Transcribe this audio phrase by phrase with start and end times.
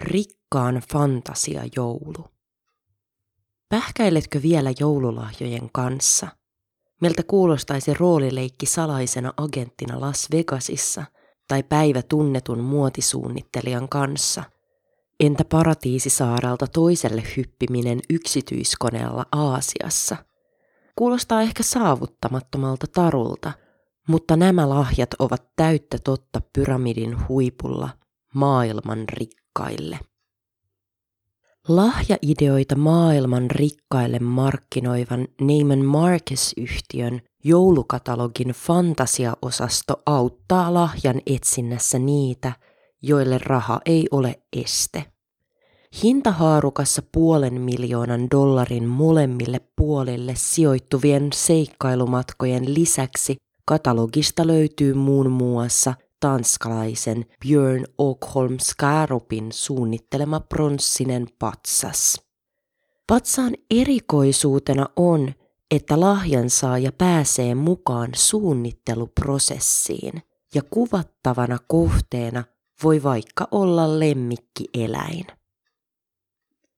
[0.00, 2.24] Rikkaan fantasiajoulu.
[3.68, 6.28] Pähkäiletkö vielä joululahjojen kanssa?
[7.00, 11.04] Miltä kuulostaisi roolileikki salaisena agenttina Las Vegasissa
[11.48, 14.44] tai päivä tunnetun muotisuunnittelijan kanssa?
[15.20, 20.16] Entä paratiisisaaralta toiselle hyppiminen yksityiskoneella Aasiassa?
[20.96, 23.52] Kuulostaa ehkä saavuttamattomalta tarulta,
[24.08, 27.88] mutta nämä lahjat ovat täyttä totta pyramidin huipulla
[28.34, 29.04] maailman
[29.58, 29.98] rikkaille.
[31.68, 42.52] Lahjaideoita maailman rikkaille markkinoivan Neiman Marcus-yhtiön joulukatalogin fantasiaosasto auttaa lahjan etsinnässä niitä,
[43.02, 45.04] joille raha ei ole este.
[46.02, 57.84] Hintahaarukassa puolen miljoonan dollarin molemmille puolille sijoittuvien seikkailumatkojen lisäksi katalogista löytyy muun muassa– tanskalaisen Björn
[58.00, 62.22] Åkholm Skarupin suunnittelema pronssinen patsas.
[63.06, 65.34] Patsaan erikoisuutena on,
[65.70, 70.22] että lahjansaaja pääsee mukaan suunnitteluprosessiin
[70.54, 72.44] ja kuvattavana kohteena
[72.82, 75.26] voi vaikka olla lemmikkieläin.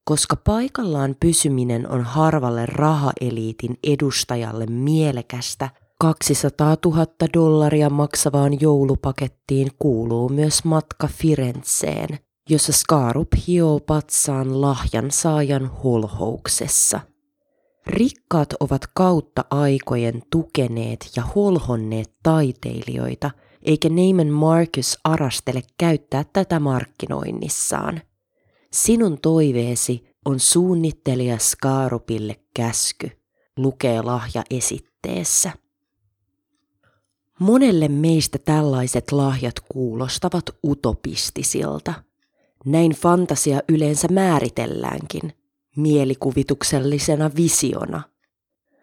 [0.05, 5.71] Koska paikallaan pysyminen on harvalle rahaeliitin edustajalle mielekästä,
[6.01, 12.19] 200 000 dollaria maksavaan joulupakettiin kuuluu myös matka Firenzeen,
[12.51, 17.01] jossa Skarup hioo patsaan lahjan saajan holhouksessa.
[17.87, 23.31] Rikkaat ovat kautta aikojen tukeneet ja holhonneet taiteilijoita,
[23.63, 28.01] eikä Neiman Marcus arastele käyttää tätä markkinoinnissaan.
[28.73, 33.11] Sinun toiveesi on suunnittelija Skarupille käsky,
[33.57, 35.60] lukee lahja esitteessä.
[37.41, 41.95] Monelle meistä tällaiset lahjat kuulostavat utopistisilta.
[42.65, 45.33] Näin fantasia yleensä määritelläänkin,
[45.77, 48.03] mielikuvituksellisena visiona.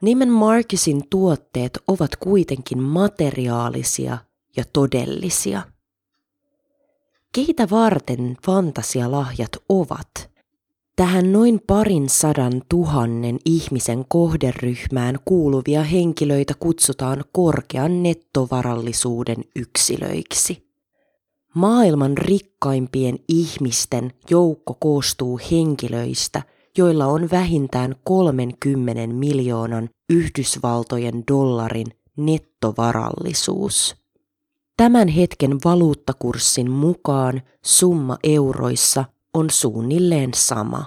[0.02, 4.18] Nimen Marcusin tuotteet ovat kuitenkin materiaalisia
[4.56, 5.62] ja todellisia.
[7.36, 10.37] Keitä varten fantasialahjat ovat?
[10.98, 20.68] Tähän noin parin sadan tuhannen ihmisen kohderyhmään kuuluvia henkilöitä kutsutaan korkean nettovarallisuuden yksilöiksi.
[21.54, 26.42] Maailman rikkaimpien ihmisten joukko koostuu henkilöistä,
[26.78, 33.96] joilla on vähintään 30 miljoonan Yhdysvaltojen dollarin nettovarallisuus.
[34.78, 39.06] Tämän hetken valuuttakurssin mukaan summa euroissa
[39.38, 40.86] on suunnilleen sama.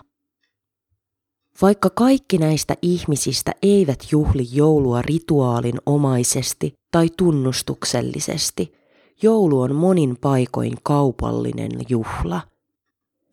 [1.62, 8.72] Vaikka kaikki näistä ihmisistä eivät juhli joulua rituaalin omaisesti tai tunnustuksellisesti,
[9.22, 12.40] joulu on monin paikoin kaupallinen juhla.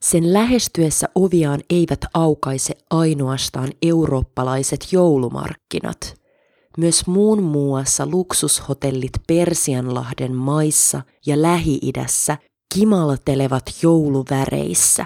[0.02, 6.16] Sen lähestyessä oviaan eivät aukaise ainoastaan eurooppalaiset joulumarkkinat.
[6.78, 12.38] Myös muun muassa luksushotellit Persianlahden maissa ja Lähi-idässä
[12.74, 15.06] kimaltelevat jouluväreissä.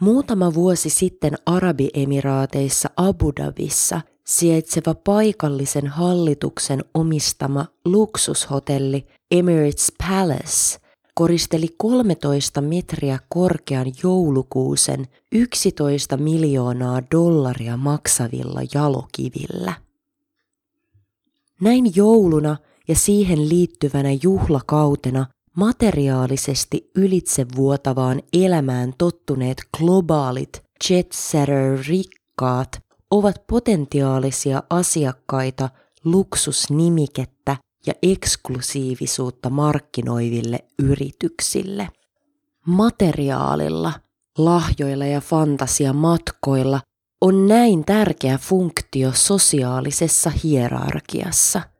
[0.00, 12.60] Muutama vuosi sitten Arabiemiraateissa Abu Dhabissa sijaitseva paikallisen hallituksen omistama luksushotelli Emirates Palace koristeli 13
[12.60, 19.72] metriä korkean joulukuusen 11 miljoonaa dollaria maksavilla jalokivillä.
[21.60, 22.56] Näin jouluna
[22.88, 32.78] ja siihen liittyvänä juhlakautena materiaalisesti ylitsevuotavaan elämään tottuneet globaalit jet-setter-rikkaat
[33.10, 35.68] ovat potentiaalisia asiakkaita
[36.04, 37.56] luksusnimikettä
[37.86, 41.88] ja eksklusiivisuutta markkinoiville yrityksille.
[42.66, 43.92] Materiaalilla,
[44.38, 46.80] lahjoilla ja fantasiamatkoilla
[47.20, 51.62] on näin tärkeä funktio sosiaalisessa hierarkiassa–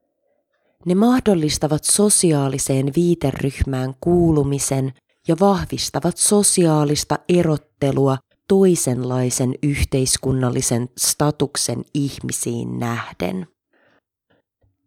[0.87, 4.93] ne mahdollistavat sosiaaliseen viiteryhmään kuulumisen
[5.29, 8.17] ja vahvistavat sosiaalista erottelua
[8.49, 13.47] toisenlaisen yhteiskunnallisen statuksen ihmisiin nähden.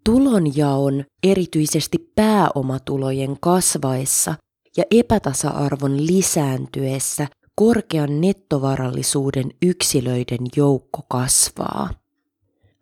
[0.06, 4.36] Tulonjaon, erityisesti pääomatulojen kasvaessa
[4.78, 11.90] ja epätasa-arvon lisääntyessä korkean nettovarallisuuden yksilöiden joukko kasvaa.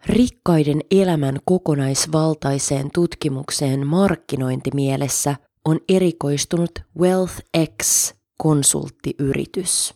[0.10, 9.94] Rikkaiden elämän kokonaisvaltaiseen tutkimukseen markkinointimielessä on erikoistunut WealthX-konsulttiyritys.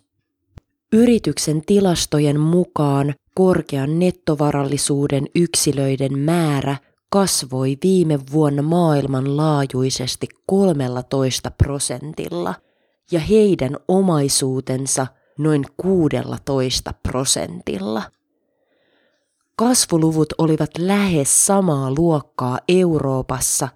[0.93, 6.77] Yrityksen tilastojen mukaan korkean nettovarallisuuden yksilöiden määrä
[7.09, 12.55] kasvoi viime vuonna maailmanlaajuisesti 13 prosentilla
[13.11, 18.03] ja heidän omaisuutensa noin 16 prosentilla.
[19.61, 23.67] Kasvuluvut olivat lähes samaa luokkaa Euroopassa,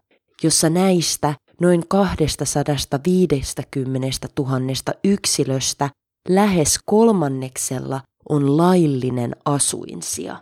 [0.44, 4.60] jossa näistä noin 250 000
[5.04, 5.90] yksilöstä
[6.30, 10.38] lähes kolmanneksella on laillinen asuinsia.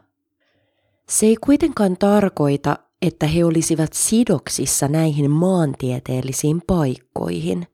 [1.10, 7.68] Se ei kuitenkaan tarkoita, että he olisivat sidoksissa näihin maantieteellisiin paikkoihin.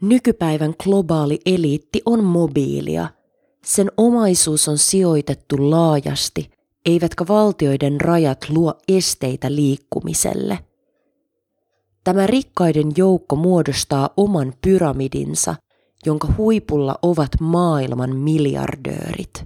[0.00, 3.08] Nykypäivän globaali eliitti on mobiilia.
[3.64, 10.58] Sen omaisuus on sijoitettu laajasti, eivätkä valtioiden rajat luo esteitä liikkumiselle.
[12.04, 15.54] Tämä rikkaiden joukko muodostaa oman pyramidinsa,
[16.06, 19.44] jonka huipulla ovat maailman miljardöörit.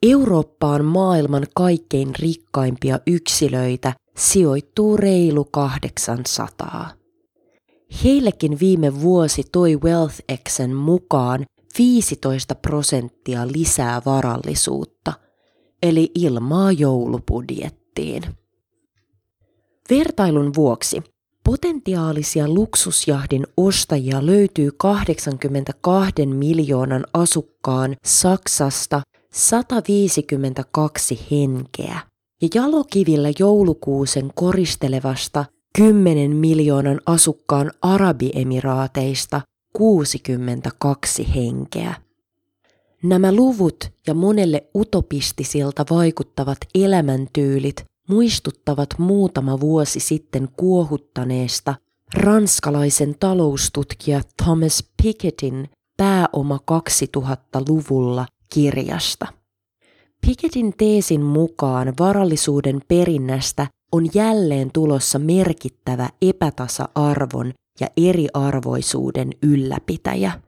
[0.05, 6.91] Eurooppaan maailman kaikkein rikkaimpia yksilöitä sijoittuu reilu 800.
[8.05, 11.45] Heillekin viime vuosi toi WealthXen mukaan
[11.79, 15.13] 15 prosenttia lisää varallisuutta,
[15.83, 18.23] eli ilmaa joulupudjettiin.
[19.91, 21.03] Vertailun vuoksi
[21.45, 29.03] potentiaalisia luksusjahdin ostajia löytyy 82 miljoonan asukkaan Saksasta
[29.35, 32.01] 152 henkeä
[32.43, 35.45] ja jalokivillä joulukuusen koristelevasta
[35.77, 39.41] 10 miljoonan asukkaan Arabiemiraateista
[39.77, 41.95] 62 henkeä.
[43.03, 51.75] Nämä luvut ja monelle utopistisilta vaikuttavat elämäntyylit muistuttavat muutama vuosi sitten kuohuttaneesta
[52.15, 59.27] ranskalaisen taloustutkija Thomas Pikettin Pääoma 2000-luvulla kirjasta.
[60.27, 70.41] Pikettin teesin mukaan varallisuuden perinnästä on jälleen tulossa merkittävä epätasa-arvon ja eriarvoisuuden ylläpitäjä.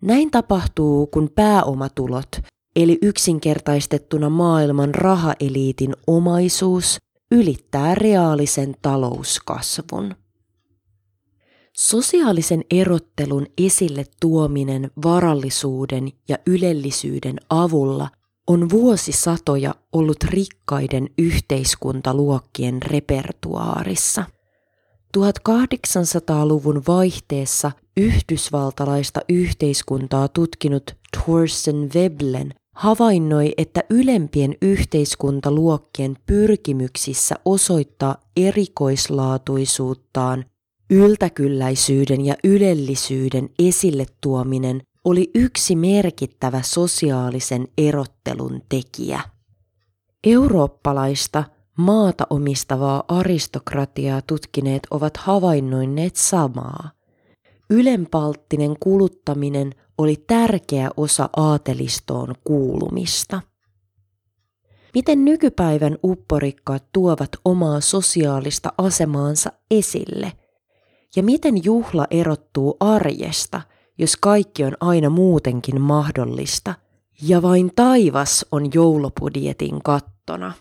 [0.00, 2.28] Näin tapahtuu, kun pääomatulot,
[2.76, 6.98] eli yksinkertaistettuna maailman rahaeliitin omaisuus,
[7.32, 10.14] ylittää reaalisen talouskasvun.
[11.78, 18.08] Sosiaalisen erottelun esille tuominen varallisuuden ja ylellisyyden avulla
[18.46, 24.24] on vuosisatoja ollut rikkaiden yhteiskuntaluokkien repertuaarissa.
[25.18, 40.44] 1800-luvun vaihteessa yhdysvaltalaista yhteiskuntaa tutkinut Thorsten Veblen havainnoi, että ylempien yhteiskuntaluokkien pyrkimyksissä osoittaa erikoislaatuisuuttaan
[40.90, 49.20] yltäkylläisyyden ja ylellisyyden esille tuominen oli yksi merkittävä sosiaalisen erottelun tekijä.
[50.24, 51.44] Eurooppalaista
[51.78, 56.90] maata omistavaa aristokratiaa tutkineet ovat havainnoineet samaa.
[57.70, 63.40] Ylenpalttinen kuluttaminen oli tärkeä osa aatelistoon kuulumista.
[64.94, 70.32] Miten nykypäivän upporikkaat tuovat omaa sosiaalista asemaansa esille?
[71.16, 73.60] Ja miten juhla erottuu arjesta–
[73.98, 76.74] jos kaikki on aina muutenkin mahdollista,
[77.22, 80.52] ja vain taivas on joulupudjetin kattona.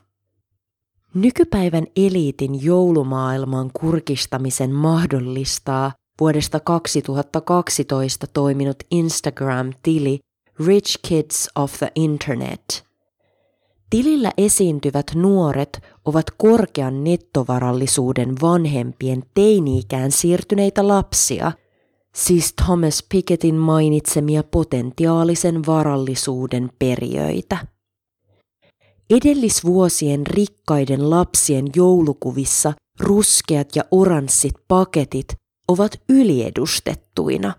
[1.13, 10.19] Nykypäivän eliitin joulumaailman kurkistamisen mahdollistaa vuodesta 2012 toiminut Instagram-tili
[10.67, 12.86] Rich Kids of the Internet.
[13.89, 21.51] Tilillä esiintyvät nuoret ovat korkean nettovarallisuuden vanhempien teini-ikään siirtyneitä lapsia–
[22.17, 27.57] siis Thomas Pikettin mainitsemia potentiaalisen varallisuuden periöitä.
[29.09, 35.27] Edellisvuosien rikkaiden lapsien joulukuvissa ruskeat ja oranssit paketit
[35.67, 37.53] ovat yliedustettuina.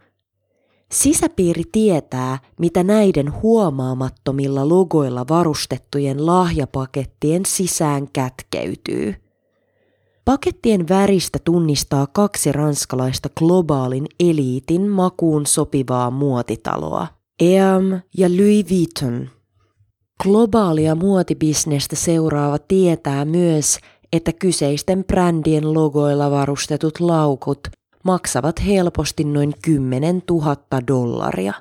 [0.92, 9.14] Sisäpiiri tietää, mitä näiden huomaamattomilla logoilla varustettujen lahjapakettien sisään kätkeytyy.
[10.24, 17.06] Pakettien väristä tunnistaa kaksi ranskalaista globaalin eliitin makuun sopivaa muotitaloa,
[17.40, 17.84] Eam
[18.16, 19.28] ja Louis Vuitton.
[20.22, 23.78] Globaalia muotibisnestä seuraava tietää myös,
[24.12, 27.68] että kyseisten brändien logoilla varustetut laukut
[28.08, 30.56] maksavat helposti noin 10 000
[30.88, 31.52] dollaria.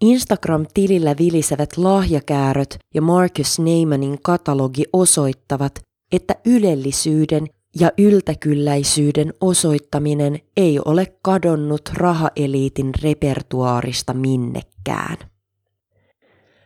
[0.00, 5.80] Instagram-tilillä vilisevät lahjakääröt ja Marcus Neymanin katalogi osoittavat,
[6.12, 7.46] että ylellisyyden
[7.80, 15.16] ja yltäkylläisyyden osoittaminen ei ole kadonnut rahaeliitin repertuaarista minnekään.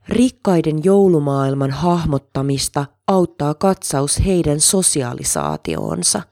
[0.08, 6.22] Rikkaiden joulumaailman hahmottamista auttaa katsaus heidän sosiaalisaatioonsa,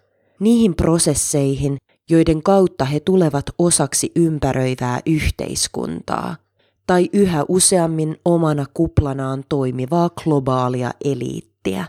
[0.41, 1.77] niihin prosesseihin,
[2.11, 6.37] joiden kautta he tulevat osaksi ympäröivää yhteiskuntaa,
[6.87, 11.85] tai yhä useammin omana kuplanaan toimivaa globaalia eliittiä.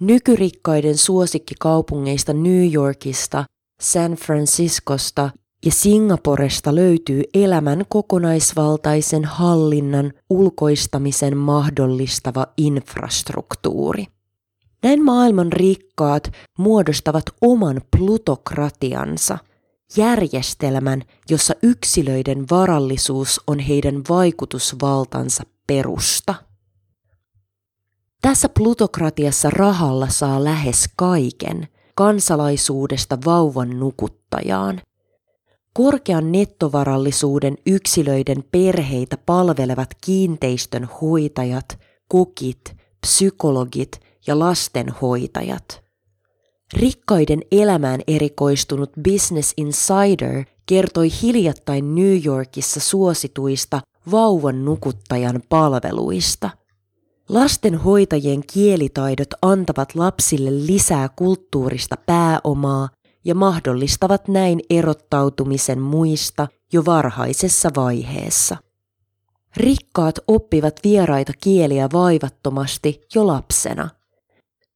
[0.00, 3.44] Nykyrikkaiden suosikkikaupungeista New Yorkista,
[3.80, 5.30] San Franciscosta
[5.64, 14.06] ja Singaporesta löytyy elämän kokonaisvaltaisen hallinnan ulkoistamisen mahdollistava infrastruktuuri.
[14.82, 19.38] Näin maailman rikkaat muodostavat oman plutokratiansa,
[19.96, 26.34] järjestelmän, jossa yksilöiden varallisuus on heidän vaikutusvaltansa perusta.
[28.22, 34.80] Tässä plutokratiassa rahalla saa lähes kaiken, kansalaisuudesta vauvan nukuttajaan.
[35.74, 45.82] Korkean nettovarallisuuden yksilöiden perheitä palvelevat kiinteistön hoitajat, kokit, psykologit ja lastenhoitajat.
[46.74, 56.50] Rikkaiden elämään erikoistunut Business Insider kertoi hiljattain New Yorkissa suosituista vauvan nukuttajan palveluista–
[57.28, 62.88] Lastenhoitajien kielitaidot antavat lapsille lisää kulttuurista pääomaa
[63.24, 68.56] ja mahdollistavat näin erottautumisen muista jo varhaisessa vaiheessa.
[69.56, 73.88] Rikkaat oppivat vieraita kieliä vaivattomasti jo lapsena.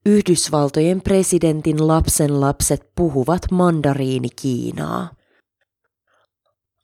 [0.06, 5.08] Yhdysvaltojen presidentin lapsenlapset puhuvat mandariini Kiinaa.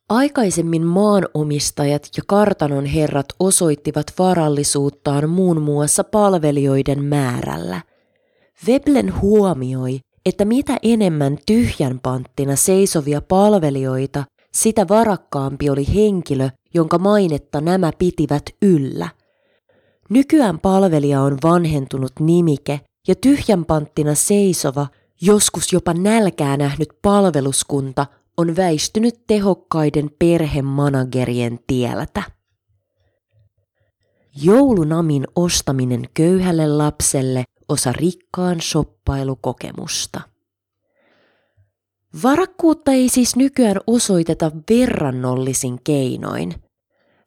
[0.08, 7.80] Aikaisemmin maanomistajat ja kartanon herrat osoittivat varallisuuttaan muun muassa palvelijoiden määrällä.
[8.66, 17.60] Veblen huomioi, että mitä enemmän tyhjän panttina seisovia palvelijoita, sitä varakkaampi oli henkilö, jonka mainetta
[17.60, 19.08] nämä pitivät yllä.
[20.10, 24.86] Nykyään palvelija on vanhentunut nimike ja tyhjän panttina seisova,
[25.20, 28.06] joskus jopa nälkää nähnyt palveluskunta
[28.36, 32.22] on väistynyt tehokkaiden perhemanagerien tieltä.
[34.42, 40.20] Joulunamin ostaminen köyhälle lapselle osa rikkaan shoppailukokemusta.
[42.22, 46.61] Varakkuutta ei siis nykyään osoiteta verrannollisin keinoin.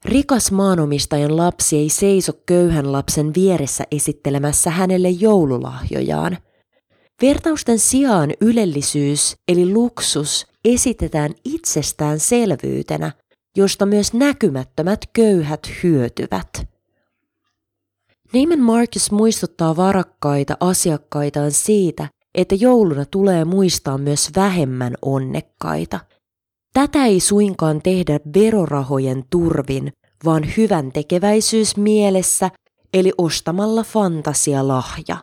[0.06, 6.38] Rikas maanomistajan lapsi ei seiso köyhän lapsen vieressä esittelemässä hänelle joululahjojaan.
[7.22, 13.12] Vertausten sijaan ylellisyys eli luksus esitetään itsestäänselvyytenä,
[13.56, 16.66] josta myös näkymättömät köyhät hyötyvät.
[18.32, 26.00] Neiman Marcus muistuttaa varakkaita asiakkaitaan siitä, että jouluna tulee muistaa myös vähemmän onnekkaita.
[26.76, 29.92] Tätä ei suinkaan tehdä verorahojen turvin,
[30.24, 32.50] vaan hyvän tekeväisyys mielessä,
[32.94, 35.16] eli ostamalla fantasialahja.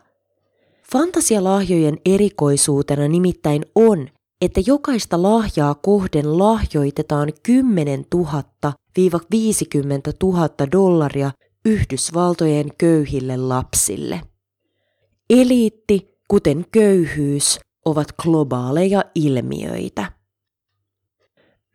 [0.92, 4.08] Fantasialahjojen erikoisuutena nimittäin on,
[4.40, 8.70] että jokaista lahjaa kohden lahjoitetaan 10 000-50
[10.22, 11.30] 000 dollaria
[11.64, 14.20] Yhdysvaltojen köyhille lapsille.
[15.30, 20.13] Eliitti, kuten köyhyys, ovat globaaleja ilmiöitä.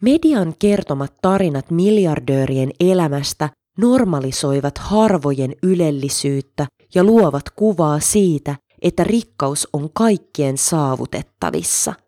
[0.02, 6.66] Median kertomat tarinat miljardöörien elämästä normalisoivat harvojen ylellisyyttä
[6.96, 11.94] ja luovat kuvaa siitä, että rikkaus on kaikkien saavutettavissa–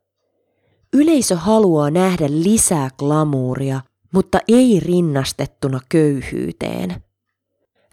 [0.94, 3.82] Yleisö haluaa nähdä lisää glamuuria,
[4.14, 7.04] mutta ei rinnastettuna köyhyyteen.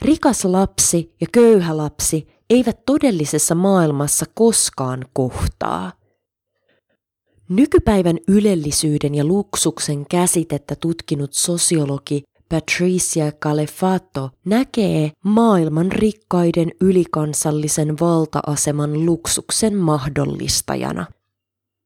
[0.02, 5.92] Rikas lapsi ja köyhä lapsi eivät todellisessa maailmassa koskaan kohtaa.
[7.48, 19.76] Nykypäivän ylellisyyden ja luksuksen käsitettä tutkinut sosiologi Patricia Calefato näkee maailman rikkaiden ylikansallisen valta-aseman luksuksen
[19.76, 21.06] mahdollistajana–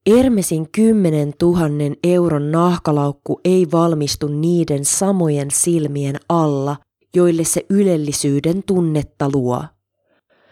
[0.07, 6.77] Ermesin 10 000 euron nahkalaukku ei valmistu niiden samojen silmien alla,
[7.15, 9.65] joille se ylellisyyden tunnetta luo.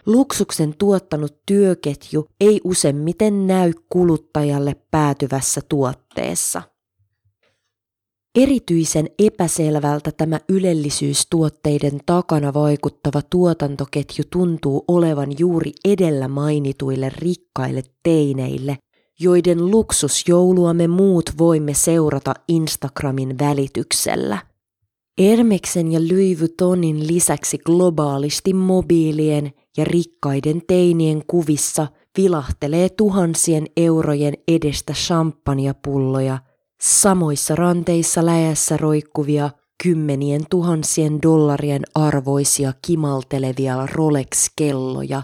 [0.06, 6.62] Luksuksen tuottanut työketju ei useimmiten näy kuluttajalle päätyvässä tuotteessa.
[8.34, 18.78] Erityisen epäselvältä tämä ylellisyystuotteiden takana vaikuttava tuotantoketju tuntuu olevan juuri edellä mainituille rikkaille teineille,
[19.20, 24.38] joiden luksusjoulua me muut voimme seurata Instagramin välityksellä.
[25.20, 31.86] Ermeksen ja Louis Vuittonin lisäksi globaalisti mobiilien ja rikkaiden teinien kuvissa
[32.16, 36.38] vilahtelee tuhansien eurojen edestä champagnepulloja–
[36.80, 39.50] Samoissa ranteissa läjässä roikkuvia
[39.82, 45.22] kymmenien tuhansien dollarien arvoisia kimaltelevia Rolex-kelloja,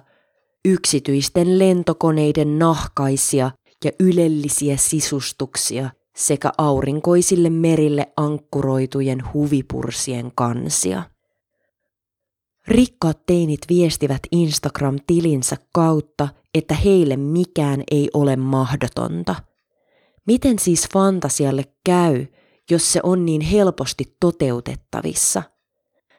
[0.65, 3.51] yksityisten lentokoneiden nahkaisia
[3.85, 11.03] ja ylellisiä sisustuksia sekä aurinkoisille merille ankkuroitujen huvipursien kansia.
[12.69, 19.35] Rikkaat teinit viestivät Instagram-tilinsä kautta, että heille mikään ei ole mahdotonta–
[20.27, 22.27] Miten siis fantasialle käy,
[22.71, 25.43] jos se on niin helposti toteutettavissa?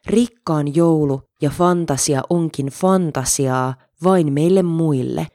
[0.06, 5.28] Rikkaan joulu ja fantasia onkin fantasiaa vain meille muille,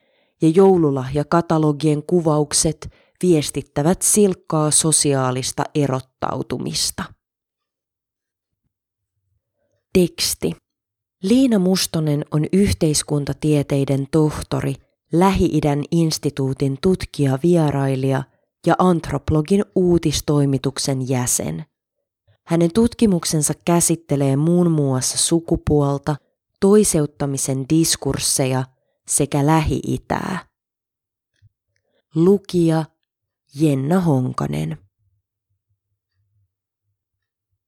[0.43, 2.91] ja joululahjakatalogien kuvaukset
[3.23, 7.05] viestittävät silkkaa sosiaalista erottautumista.
[9.93, 10.53] Teksti.
[11.23, 14.75] Liina Mustonen on yhteiskuntatieteiden tohtori,
[15.13, 18.23] Lähi-idän instituutin tutkija-vierailija
[18.67, 21.65] ja antropologin uutistoimituksen jäsen.
[22.47, 26.17] Hänen tutkimuksensa käsittelee muun muassa sukupuolta,
[26.61, 28.65] toiseuttamisen diskursseja
[29.07, 30.47] sekä Lähi-Itää.
[32.15, 32.85] Lukija
[33.55, 34.77] Jenna Honkanen